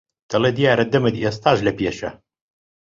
[0.29, 2.09] دەڵێ دیارە دەمت ئێستاش لەپێشە